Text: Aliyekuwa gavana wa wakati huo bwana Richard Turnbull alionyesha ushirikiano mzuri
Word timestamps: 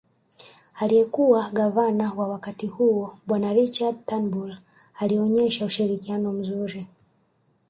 Aliyekuwa 0.75 1.49
gavana 1.49 2.13
wa 2.13 2.27
wakati 2.27 2.67
huo 2.67 3.17
bwana 3.27 3.53
Richard 3.53 4.05
Turnbull 4.05 4.55
alionyesha 4.99 5.65
ushirikiano 5.65 6.33
mzuri 6.33 6.87